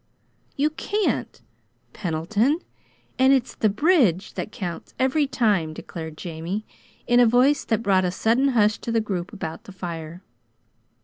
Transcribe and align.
"You 0.57 0.71
can't, 0.71 1.43
Pendleton! 1.93 2.61
And 3.19 3.31
it's 3.33 3.53
the 3.53 3.69
bridge 3.69 4.33
that 4.33 4.51
counts 4.51 4.95
every 4.97 5.27
time," 5.27 5.75
declared 5.75 6.17
Jamie 6.17 6.65
in 7.05 7.19
a 7.19 7.27
voice 7.27 7.63
that 7.65 7.83
brought 7.83 8.03
a 8.03 8.09
sudden 8.09 8.47
hush 8.57 8.79
to 8.79 8.91
the 8.91 8.99
group 8.99 9.31
about 9.31 9.65
the 9.65 9.71
fire. 9.71 10.23